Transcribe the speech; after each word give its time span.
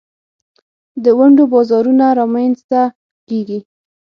د 1.03 1.05
ونډو 1.17 1.43
بازارونه 1.53 2.05
رامینځ 2.19 2.57
ته 2.69 2.81
کیږي. 3.27 3.59